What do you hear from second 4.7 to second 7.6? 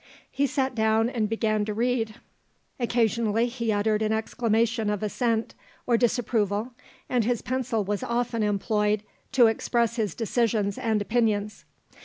of assent or disapproval, and his